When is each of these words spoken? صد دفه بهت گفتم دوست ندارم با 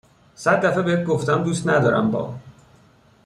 صد 0.35 0.65
دفه 0.65 0.81
بهت 0.81 1.03
گفتم 1.03 1.43
دوست 1.43 1.67
ندارم 1.67 2.11
با 2.11 2.35